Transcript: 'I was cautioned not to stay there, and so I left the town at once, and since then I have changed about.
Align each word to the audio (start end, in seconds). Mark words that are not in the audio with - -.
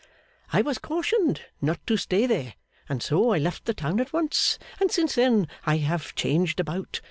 'I 0.51 0.63
was 0.63 0.79
cautioned 0.79 1.41
not 1.61 1.79
to 1.85 1.95
stay 1.95 2.25
there, 2.25 2.55
and 2.89 3.03
so 3.03 3.29
I 3.29 3.37
left 3.37 3.65
the 3.65 3.73
town 3.75 3.99
at 3.99 4.11
once, 4.11 4.57
and 4.79 4.89
since 4.91 5.13
then 5.13 5.47
I 5.63 5.77
have 5.77 6.15
changed 6.15 6.59
about. 6.59 6.99